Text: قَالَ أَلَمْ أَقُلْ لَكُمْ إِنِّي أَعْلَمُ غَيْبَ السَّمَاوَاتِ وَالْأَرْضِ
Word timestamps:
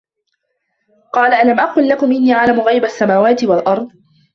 قَالَ 1.13 1.33
أَلَمْ 1.33 1.59
أَقُلْ 1.59 1.87
لَكُمْ 1.87 2.05
إِنِّي 2.11 2.33
أَعْلَمُ 2.33 2.59
غَيْبَ 2.61 2.83
السَّمَاوَاتِ 2.85 3.43
وَالْأَرْضِ 3.43 3.91